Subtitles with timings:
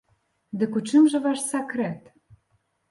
[0.61, 2.01] Дык у чым жа ваш сакрэт?